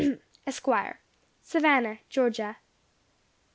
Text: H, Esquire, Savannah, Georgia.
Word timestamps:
H, 0.03 0.19
Esquire, 0.47 0.99
Savannah, 1.43 1.99
Georgia. 2.09 2.57